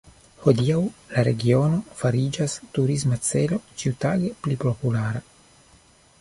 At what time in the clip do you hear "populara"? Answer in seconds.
4.65-5.23